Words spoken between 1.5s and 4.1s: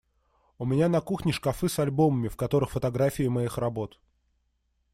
с альбомами, в которых фотографии моих работ.